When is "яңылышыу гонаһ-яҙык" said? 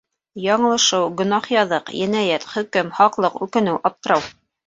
0.43-1.91